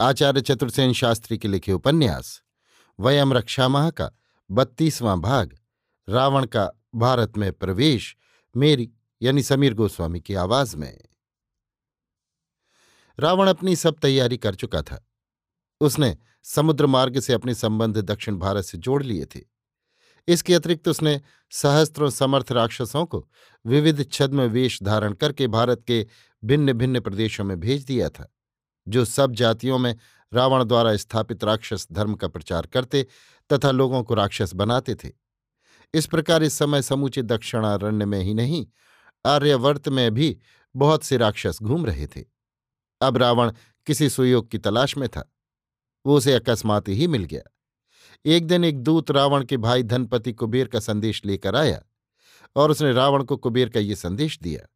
आचार्य 0.00 0.40
चतुर्सेन 0.40 0.92
शास्त्री 0.92 1.38
के 1.38 1.48
लिखे 1.48 1.72
उपन्यास, 1.72 2.42
वयम 3.00 3.32
रक्षा 3.32 3.68
माह 3.68 3.90
का 3.90 4.10
बत्तीसवां 4.50 5.20
भाग, 5.20 5.58
रावण 6.08 6.46
का 6.46 6.70
भारत 6.94 7.32
में 7.36 7.52
प्रवेश, 7.52 8.16
मेरी 8.56 8.92
यानी 9.22 9.42
समीर 9.42 9.74
गोस्वामी 9.74 10.20
की 10.20 10.34
आवाज़ 10.34 10.76
में। 10.76 11.00
रावण 13.20 13.48
अपनी 13.48 13.76
सब 13.76 13.98
तैयारी 13.98 14.36
कर 14.36 14.54
चुका 14.54 14.82
था। 14.82 15.08
उसने 15.80 16.16
समुद्र 16.42 16.86
मार्ग 16.86 17.20
से 17.20 17.32
अपने 17.32 17.54
संबंध 17.54 17.98
दक्षिण 17.98 18.36
भारत 18.36 18.64
से 18.64 18.78
जोड़ 18.78 19.02
लिए 19.02 19.24
थे। 19.24 19.40
इसके 20.28 20.54
अतिरिक्त 20.54 20.88
उसने 20.88 21.20
सहस्त्रों 21.50 22.10
समर्थ 22.10 22.52
राक्षसों 22.52 23.06
को 23.06 23.28
विविध 23.66 24.10
छद्म 24.12 24.40
वेश 24.40 24.82
धारण 24.82 25.12
करके 25.12 25.46
भारत 25.46 25.84
के 25.86 26.06
भिन्न 26.44 26.72
भिन्न 26.72 27.00
प्रदेशों 27.00 27.44
में 27.44 27.60
भेज 27.60 27.84
दिया 27.84 28.08
था। 28.08 28.34
जो 28.90 29.04
सब 29.04 29.32
जातियों 29.32 29.78
में 29.78 29.96
रावण 30.32 30.64
द्वारा 30.64 30.96
स्थापित 30.96 31.44
राक्षस 31.44 31.86
धर्म 31.92 32.14
का 32.14 32.28
प्रचार 32.28 32.66
करते 32.66 33.06
तथा 33.52 33.70
लोगों 33.70 34.02
को 34.02 34.14
राक्षस 34.14 34.54
बनाते 34.54 34.94
थे। 34.94 35.10
इस 35.94 36.06
प्रकार 36.06 36.42
इस 36.42 36.54
समय 36.54 36.82
समूचे 36.82 37.22
दक्षिणारण्य 37.22 38.04
में 38.04 38.20
ही 38.20 38.34
नहीं, 38.34 38.66
आर्यवर्त 39.26 39.88
में 39.88 40.14
भी 40.14 40.36
बहुत 40.76 41.04
से 41.04 41.16
राक्षस 41.16 41.58
घूम 41.62 41.86
रहे 41.86 42.06
थे। 42.06 42.24
अब 43.00 43.16
रावण 43.16 43.52
किसी 43.86 44.10
सुयोग 44.10 44.50
की 44.50 44.58
तलाश 44.58 44.96
में 44.96 45.08
था। 45.08 45.32
वो 46.06 46.16
उसे 46.16 46.34
अकस्मात 46.34 46.88
ही 46.88 47.06
मिल 47.06 47.24
गया। 47.24 47.42
एक 48.26 48.46
दिन 48.46 48.64
एक 48.64 48.78
दूत 48.78 49.10
रावण 49.10 49.44
के 49.44 49.56
भाई 49.56 49.82
धनपति 49.82 50.32
कुबेर 50.32 50.66
का 50.66 50.80
संदेश 50.80 51.24
लेकर 51.24 51.56
आया 51.56 51.82
और 52.56 52.70
उसने 52.70 52.92
रावण 52.92 53.24
को 53.24 53.36
कुबेर 53.36 53.68
का 53.68 53.80
ये 53.80 53.94
संदेश 53.94 54.38
दिया 54.38 54.68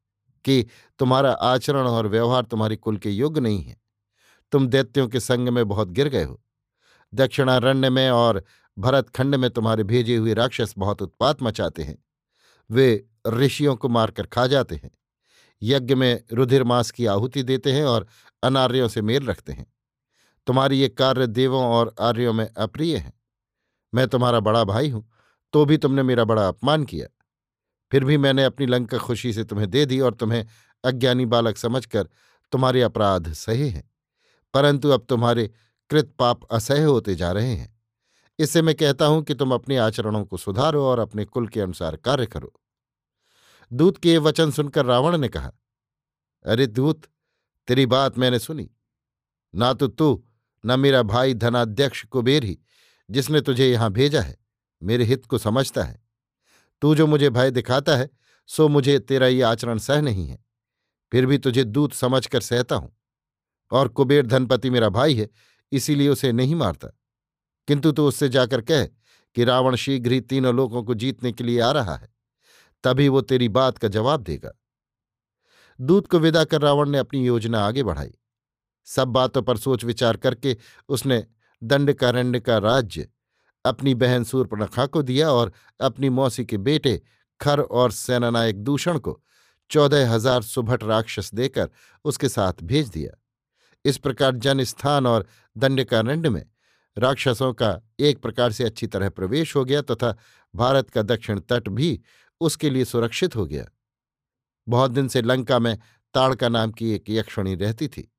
कि 0.45 0.67
तुम्हारा 0.99 1.33
आचरण 1.33 1.87
और 1.87 2.09
व्यवहार 2.09 2.45
तुम्हारे 2.45 2.77
कुल 2.77 2.97
के 2.97 3.11
योग्य 3.11 3.41
नहीं 3.41 3.63
है। 3.63 3.84
तुम 4.55 4.67
दैत्यों 4.69 5.09
के 5.09 5.21
संग 5.21 5.49
में 5.49 5.69
बहुत 5.69 5.89
गिर 5.89 6.09
गए 6.09 6.25
हो। 6.25 6.41
दक्षिणारण्य 7.13 7.91
में 7.91 8.11
और 8.11 8.43
भरतखंड 8.79 9.35
में 9.35 9.49
तुम्हारे 9.51 9.85
भेजे 9.85 10.17
हुए 10.17 10.35
राक्षस 10.35 10.75
बहुत 10.79 11.03
उत्पात 11.03 11.43
मचाते 11.43 11.83
हैं। 11.83 11.97
वे 12.71 13.07
ऋषियों 13.29 13.77
को 13.77 13.89
मारकर 13.89 14.27
खा 14.27 14.47
जाते 14.47 14.75
हैं। 14.75 14.91
यज्ञ 15.63 15.95
में 15.95 16.23
रुधिर 16.33 16.65
मास 16.65 16.91
की 16.91 17.07
आहुति 17.07 17.43
देते 17.43 17.73
हैं 17.73 17.85
और 17.85 18.07
अनार्यों 18.43 18.89
से 18.89 19.03
मेल 19.03 19.27
रखते 19.27 19.53
हैं। 19.53 19.67
तुम्हारी 20.47 20.79
ये 20.81 20.89
कार्य 20.89 21.27
देवों 21.27 21.65
और 21.65 21.95
आर्यों 22.01 22.33
में 22.33 22.47
अप्रिय 22.49 22.97
है। 22.97 23.13
मैं 23.95 24.07
तुम्हारा 24.09 24.41
बड़ा 24.41 24.63
भाई 24.65 24.91
हूँ 24.91 25.09
तो 25.53 25.65
भी 25.65 25.77
तुमने 25.77 26.03
मेरा 26.03 26.25
बड़ा 26.25 26.47
अपमान 26.49 26.85
किया। 26.85 27.07
फिर 27.93 28.05
भी 28.05 28.17
मैंने 28.17 28.45
अपनी 28.45 28.67
लंका 28.67 28.99
खुशी 28.99 29.33
से 29.33 29.45
तुम्हें 29.45 29.71
दे 29.71 29.87
दी 29.87 30.01
और 30.01 30.15
तुम्हें 30.15 30.45
अज्ञानी 30.85 31.27
बालक 31.27 31.57
समझकर 31.57 32.09
तुम्हारे 32.53 32.83
अपराध 32.83 33.33
सहे 33.33 33.69
हैं। 33.69 33.94
परंतु 34.55 34.91
अब 34.91 35.07
तुम्हारे 35.09 35.51
कृत 35.91 36.15
पाप 36.19 36.45
असह्य 36.45 36.83
होते 36.83 37.15
जा 37.15 37.33
रहे 37.33 37.55
हैं। 37.55 37.81
इससे 38.39 38.63
मैं 38.63 38.75
कहता 38.75 39.07
हूँ 39.07 39.23
कि 39.23 39.35
तुम 39.35 39.55
अपने 39.55 39.77
आचरणों 39.77 40.25
को 40.25 40.37
सुधारो 40.37 40.85
और 40.85 40.99
अपने 40.99 41.25
कुल 41.25 41.49
के 41.49 41.61
अनुसार 41.61 41.97
कार्य 41.97 42.27
करो। 42.27 42.53
दूत 43.73 43.99
के 43.99 44.11
ये 44.11 44.19
वचन 44.19 44.51
सुनकर 44.51 44.85
रावण 44.85 45.19
ने 45.19 45.29
कहा, 45.29 45.53
अरे 46.45 46.67
दूत, 46.67 47.03
तेरी 47.67 47.87
बात 47.87 48.19
मैंने 48.19 48.39
सुनी। 48.39 48.71
ना 49.55 49.73
तो 49.73 49.89
तू, 49.89 50.25
न 50.67 50.81
मेरा 50.81 51.03
भाई 51.03 51.35
धनाध्यक्ष 51.35 52.05
कुबेर 52.05 52.45
ही, 52.45 52.59
जिसने 53.11 53.41
तुझे 53.41 53.73
यहाँ 53.73 53.91
भेजा 53.93 54.21
है, 54.21 54.37
मेरे 54.83 55.05
हित 55.05 55.27
को 55.27 55.39
समझता 55.39 55.83
है। 55.83 56.03
तू 56.81 56.95
जो 56.95 57.07
मुझे 57.07 57.31
भय 57.31 57.51
दिखाता 57.51 57.97
है, 57.97 58.11
सो 58.47 58.69
मुझे 58.69 58.99
तेरा 58.99 59.27
ये 59.27 59.43
आचरण 59.43 59.79
सह 59.79 60.01
नहीं 60.01 60.27
है। 60.27 60.45
फिर 61.13 61.27
भी 61.27 61.39
तुझे 61.39 61.65
दूत 61.65 61.93
समझकर 61.93 62.41
सहता 62.41 62.77
हूँ। 62.77 62.94
और 63.75 63.89
कुबेर 63.89 64.27
धनपति 64.27 64.71
मेरा 64.71 64.89
भाई 64.89 65.15
है, 65.15 65.29
इसीलिए 65.73 66.09
उसे 66.09 66.33
नहीं 66.33 66.55
मारता। 66.55 66.89
किंतु 67.69 67.93
तू 67.93 68.07
उससे 68.09 68.29
जाकर 68.29 68.61
कह 68.61 68.85
कि 68.85 69.45
रावण 69.45 69.77
शीघ्र 69.77 70.13
ही 70.13 70.21
तीनों 70.23 70.55
लोगों 70.55 70.83
को 70.83 70.95
जीतने 70.95 71.33
के 71.33 71.45
लिए 71.45 71.61
आ 71.61 71.71
रहा 71.73 71.95
है, 71.95 72.09
तभी 72.85 73.09
वो 73.09 73.21
तेरी 73.23 73.49
बात 73.51 73.79
का 73.79 73.89
जवाब 73.89 74.23
देगा। 74.23 74.53
दूत 75.79 76.07
को 76.07 76.19
विदा 76.19 76.45
कर 76.45 76.61
रावण 76.61 76.89
ने 76.89 76.99
अपनी 76.99 77.25
योजना 77.27 77.61
आगे 77.61 77.83
बढ़ाई। 77.83 78.13
सब 78.89 79.09
बातों 79.09 79.43
पर 79.43 79.57
सोच 79.57 79.85
विचार 79.85 80.17
करके 80.17 80.57
उसने 80.89 81.25
दंडकारण्य 81.63 82.41
का 82.41 82.59
राज्य, 82.59 83.09
अपनी 83.65 83.95
बहन 83.95 84.25
सूर्पणखा 84.25 84.87
को 84.87 85.03
दिया 85.03 85.31
और 85.31 85.53
अपनी 85.81 86.09
मौसी 86.11 86.45
के 86.45 86.57
बेटे 86.59 87.01
खर 87.41 87.61
और 87.61 87.93
सेनानायक 87.93 88.57
दूषण 88.57 88.99
को 88.99 89.21
चौदह 89.71 90.11
हज़ार 90.11 90.43
सुभट 90.43 90.83
राक्षस 90.85 91.31
देकर 91.35 91.71
उसके 92.05 92.29
साथ 92.29 92.63
भेज 92.63 92.89
दिया। 92.89 93.19
इस 93.85 93.99
प्रकार 93.99 94.37
जन 94.37 94.65
स्थान 94.65 95.07
और 95.07 95.27
दंडकारण्य 95.57 96.29
में 96.29 96.47
राक्षसों 96.99 97.53
का 97.53 97.81
एक 98.01 98.23
प्रकार 98.23 98.53
से 98.53 98.65
अच्छी 98.65 98.87
तरह 98.87 99.09
प्रवेश 99.09 99.57
हो 99.57 99.65
गया 99.65 99.83
तथा 99.83 100.17
भारत 100.55 100.91
का 100.91 101.03
दक्षिण 101.03 101.41
तट 101.41 101.69
भी 101.69 102.01
उसके 102.41 102.71
लिए 102.71 102.85
सुरक्षित 102.85 103.37
हो 103.37 103.47
गया। 103.47 103.67
बहुत 104.69 104.91
दिन 104.91 105.09
से 105.09 105.23
लंका 105.23 105.59
में 105.59 105.79
ताड़का 106.15 106.49
नाम 106.49 106.71
की 106.71 106.91
एक 106.91 107.05
यक्षणी 107.11 107.55
रहती 107.55 107.89
थी। 107.89 108.13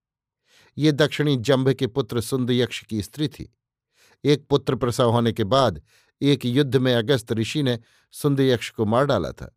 ये 0.77 0.91
दक्षिणी 0.91 1.35
जंभ 1.37 1.69
के 1.69 1.87
पुत्र 1.87 2.21
सुंद 2.21 2.51
यक्ष 2.51 2.83
की 2.83 3.01
स्त्री 3.01 3.27
थी। 3.27 3.57
एक 4.23 4.47
पुत्र 4.47 4.75
प्रसव 4.75 5.11
होने 5.11 5.33
के 5.33 5.43
बाद 5.43 5.81
एक 6.21 6.45
युद्ध 6.45 6.75
में 6.75 6.95
अगस्त 6.95 7.31
ऋषि 7.31 7.63
ने 7.63 7.79
सुंद 8.11 8.39
यक्ष 8.39 8.69
को 8.69 8.85
मार 8.85 9.05
डाला 9.05 9.31
था। 9.31 9.55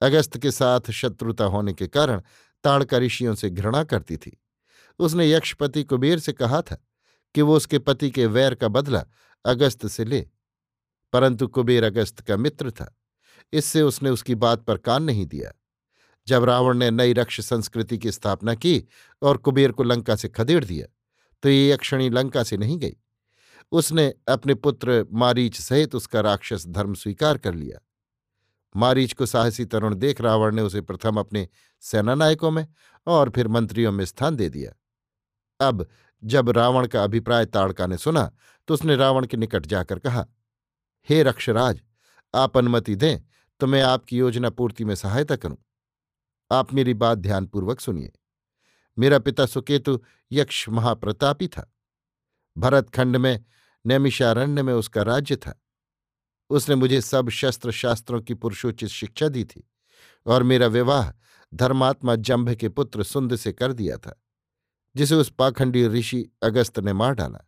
अगस्त 0.00 0.38
के 0.38 0.50
साथ 0.50 0.90
शत्रुता 0.90 1.44
होने 1.44 1.72
के 1.72 1.86
कारण 1.86 2.22
ताड़का 2.64 2.98
ऋषियों 2.98 3.34
से 3.34 3.50
घृणा 3.50 3.84
करती 3.84 4.16
थी। 4.16 4.42
उसने 4.98 5.30
यक्षपति 5.30 5.82
कुबेर 5.84 6.18
से 6.18 6.32
कहा 6.32 6.60
था 6.62 6.82
कि 7.34 7.42
वो 7.42 7.56
उसके 7.56 7.78
पति 7.78 8.10
के 8.10 8.26
वैर 8.26 8.54
का 8.54 8.68
बदला 8.68 9.04
अगस्त 9.44 9.86
से 9.86 10.04
ले। 10.04 10.20
परंतु 11.12 11.48
कुबेर 11.48 11.84
अगस्त 11.84 12.20
का 12.20 12.36
मित्र 12.36 12.70
था, 12.70 12.94
इससे 13.52 13.82
उसने 13.82 14.10
उसकी 14.10 14.34
बात 14.34 14.62
पर 14.62 14.78
कान 14.78 15.02
नहीं 15.02 15.26
दिया। 15.26 15.52
जब 16.26 16.44
रावण 16.44 16.78
ने 16.78 16.90
नई 16.90 17.12
रक्ष 17.12 17.40
संस्कृति 17.40 17.98
की 17.98 18.10
स्थापना 18.12 18.54
की 18.54 18.82
और 19.22 19.36
कुबेर 19.36 19.72
को 19.72 19.82
लंका 19.82 20.16
से 20.16 20.28
खदेड़ 20.28 20.64
दिया 20.64 20.86
तो 21.42 21.48
ये 21.48 21.72
यक्षणी 21.72 22.08
लंका 22.10 22.42
से 22.42 22.56
नहीं 22.56 22.78
गई। 22.78 22.96
उसने 23.72 24.12
अपने 24.28 24.54
पुत्र 24.54 25.04
मारीच 25.12 25.60
सहित 25.60 25.94
उसका 25.94 26.20
राक्षस 26.20 26.66
धर्म 26.66 26.94
स्वीकार 26.94 27.38
कर 27.38 27.54
लिया। 27.54 27.78
मारीच 28.74 29.12
को 29.12 29.26
साहसी 29.26 29.64
तरुण 29.64 29.94
देख 29.94 30.20
रावण 30.20 30.54
ने 30.54 30.62
उसे 30.62 30.80
प्रथम 30.80 31.16
अपने 31.16 31.46
सेनानायकों 31.82 32.50
में 32.50 32.66
और 33.06 33.30
फिर 33.30 33.48
मंत्रियों 33.48 33.92
में 33.92 34.04
स्थान 34.04 34.36
दे 34.36 34.48
दिया। 34.48 34.72
अब 35.60 35.86
जब 36.24 36.50
रावण 36.50 36.86
का 36.86 37.04
अभिप्राय 37.04 37.46
ताड़का 37.46 37.86
ने 37.86 37.98
सुना 37.98 38.30
तो 38.68 38.74
उसने 38.74 38.96
रावण 38.96 39.26
के 39.26 39.36
निकट 39.36 39.66
जाकर 39.66 39.98
कहा, 39.98 40.26
हे 41.08 41.22
रक्षराज, 41.22 41.80
आप 42.34 42.56
अनुमति 42.58 42.94
दें 42.96 43.18
तो 43.60 43.66
मैं 43.66 43.82
आपकी 43.82 44.18
योजना 44.18 44.50
पूर्ति 44.50 44.84
में 44.84 44.94
सहायता 44.94 45.36
करूँ। 45.36 45.56
आप 46.50 46.72
मेरी 46.72 46.94
बात 46.94 47.18
ध्यानपूर्वक 47.18 47.80
सुनिए। 47.80 48.12
मेरा 48.98 49.18
पिता 49.18 49.46
सुकेतु 49.46 49.98
यक्ष 50.32 50.68
महाप्रतापी 50.68 51.48
था। 51.48 51.72
भरतखंड 52.56 53.16
में, 53.16 53.44
नैमिषारण्य 53.84 54.62
में 54.62 54.72
उसका 54.74 55.02
राज्य 55.02 55.36
था। 55.36 55.60
उसने 56.50 56.74
मुझे 56.74 57.00
सब 57.00 57.28
शस्त्र 57.28 57.70
शास्त्रों 57.70 58.20
की 58.20 58.34
पुरुषोचित 58.34 58.88
शिक्षा 58.88 59.28
दी 59.28 59.44
थी 59.44 59.68
और 60.26 60.42
मेरा 60.42 60.66
विवाह 60.66 61.10
धर्मात्मा 61.54 62.16
जंभ 62.16 62.54
के 62.54 62.68
पुत्र 62.68 63.02
सुंद 63.02 63.36
से 63.36 63.52
कर 63.52 63.72
दिया 63.72 63.96
था। 63.96 64.20
जिसे 64.94 65.14
उस 65.14 65.30
पाखंडी 65.30 65.86
ऋषि 65.88 66.24
अगस्त 66.42 66.78
ने 66.78 66.92
मार 66.92 67.14
डाला। 67.14 67.44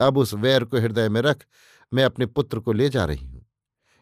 अब 0.00 0.18
उस 0.18 0.34
वैर 0.34 0.64
को 0.64 0.78
हृदय 0.78 1.08
में 1.08 1.20
रख 1.20 1.44
मैं 1.92 2.04
अपने 2.04 2.26
पुत्र 2.26 2.60
को 2.60 2.72
ले 2.72 2.88
जा 2.88 3.04
रही 3.04 3.26
हूँ। 3.26 3.46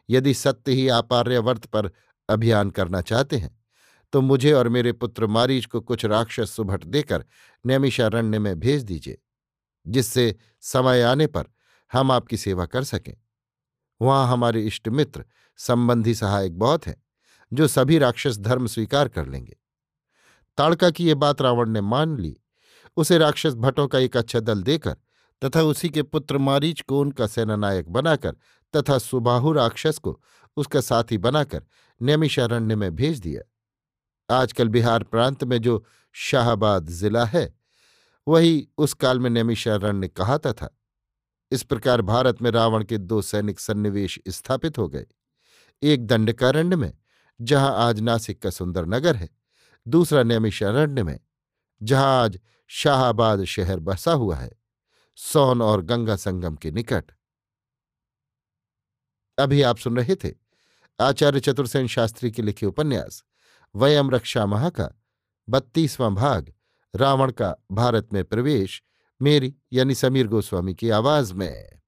यदि 0.08 0.34
सत्य 0.34 0.72
ही 0.72 0.86
आप 0.88 1.12
आर्यवर्त 1.12 1.66
पर 1.66 1.90
अभियान 2.28 2.70
करना 2.70 3.00
चाहते 3.00 3.36
हैं 3.36 3.58
तो 4.12 4.20
मुझे 4.20 4.52
और 4.52 4.68
मेरे 4.68 4.92
पुत्र 4.92 5.26
मारीच 5.26 5.66
को 5.66 5.80
कुछ 5.80 6.04
राक्षस 6.04 6.50
सुभट 6.50 6.84
देकर 6.84 7.24
नैमिषारण्य 7.64 8.38
में 8.38 8.58
भेज 8.60 8.82
दीजिए, 8.82 9.18
जिससे 9.86 10.34
समय 10.62 11.02
आने 11.02 11.26
पर 11.26 11.44
हम 11.90 12.10
आपकी 12.12 12.36
सेवा 12.36 12.66
कर 12.66 12.84
सकें। 12.84 13.14
वहाँ 14.00 14.26
हमारे 14.28 14.62
इष्ट 14.62 14.88
मित्र 14.88 15.24
संबंधी 15.58 16.14
सहायक 16.14 16.58
बहुत 16.58 16.86
हैं, 16.86 16.96
जो 17.52 17.68
सभी 17.68 17.98
राक्षस 17.98 18.38
धर्म 18.38 18.66
स्वीकार 18.66 19.08
कर 19.08 19.26
लेंगे। 19.26 19.56
ताड़का 20.58 20.90
की 20.90 21.06
ये 21.06 21.14
बात 21.14 21.42
रावण 21.42 21.70
ने 21.70 21.80
मान 21.80 22.16
ली 22.18 22.36
उसे 22.96 23.18
राक्षस 23.18 23.54
भट्टों 23.54 23.88
का 23.88 23.98
एक 23.98 24.16
अच्छा 24.16 24.40
दल 24.40 24.62
देकर 24.62 24.96
तथा 25.44 25.62
उसी 25.62 25.88
के 25.88 26.02
पुत्र 26.02 26.38
मारीच 26.38 26.80
को 26.80 27.00
उनका 27.00 27.26
सेनानायक 27.26 27.88
बनाकर 27.88 28.36
तथा 28.76 28.98
सुबाहु 28.98 29.52
राक्षस 29.52 29.98
को 29.98 30.20
उसका 30.56 30.80
साथी 30.80 31.18
बनाकर 31.18 31.64
नैमिषारण्य 32.02 32.76
में 32.76 32.94
भेज 32.94 33.20
दिया। 33.20 33.42
आजकल 34.36 34.68
बिहार 34.68 35.02
प्रांत 35.02 35.44
में 35.44 35.58
जो 35.58 35.84
शाहबाद 36.12 36.88
जिला 36.88 37.24
है, 37.24 37.54
वही 38.28 38.68
उस 38.78 38.94
काल 38.94 39.18
में 39.18 39.30
नैमिषारण्य 39.30 40.08
कहाता 40.08 40.52
था। 40.52 40.78
इस 41.50 41.62
प्रकार 41.62 42.02
भारत 42.02 42.42
में 42.42 42.50
रावण 42.50 42.84
के 42.84 42.98
दो 42.98 43.22
सैनिक 43.22 43.60
सन्निवेश 43.60 44.18
स्थापित 44.28 44.78
हो 44.78 44.88
गए। 44.88 45.06
एक 45.82 46.06
दंडकारण्य 46.06 46.76
में, 46.76 46.92
जहाँ 47.40 47.74
आज 47.76 48.00
नासिक 48.00 48.42
का 48.42 48.50
सुंदर 48.50 48.86
नगर 48.86 49.16
है, 49.16 49.28
दूसरा 49.88 50.22
नैमिषारण्य 50.22 51.02
में, 51.02 51.20
जहाँ 51.82 52.22
आज 52.22 52.40
शाहबाद 52.74 53.44
शहर 53.44 53.80
बसा 53.80 54.12
हुआ 54.12 54.36
है, 54.36 54.50
सोन 55.16 55.62
और 55.62 55.82
गंगा 55.82 56.16
संगम 56.16 56.54
के 56.56 56.70
निकट। 56.70 57.12
अभी 59.38 59.62
आप 59.62 59.78
सुन 59.78 59.96
रहे 59.96 60.14
थे 60.14 60.32
आचार्य 61.00 61.40
चतुर्सेन 61.40 61.86
शास्त्री 61.86 62.30
के 62.30 62.42
लिखे 62.42 62.66
उपन्यास, 62.66 63.24
वयम 63.74 64.10
रक्षा 64.10 64.46
महा 64.46 64.70
का, 64.70 64.88
बत्तीसवां 65.48 66.14
भाग, 66.14 66.52
रावण 66.96 67.32
का 67.32 67.54
भारत 67.72 68.08
में 68.12 68.24
प्रवेश, 68.24 68.82
मेरी 69.22 69.54
यानी 69.72 69.94
समीर 69.94 70.26
गोस्वामी 70.26 70.74
की 70.74 70.90
आवाज़ 70.90 71.34
में। 71.34 71.81